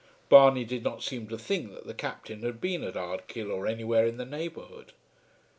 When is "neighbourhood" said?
4.25-4.93